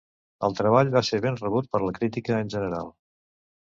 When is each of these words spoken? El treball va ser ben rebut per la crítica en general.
El 0.47 0.55
treball 0.59 0.89
va 0.95 1.03
ser 1.11 1.21
ben 1.27 1.39
rebut 1.43 1.71
per 1.77 1.85
la 1.87 1.95
crítica 2.01 2.43
en 2.43 2.53
general. 2.59 2.95